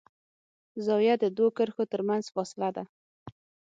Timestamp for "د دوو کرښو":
1.19-1.83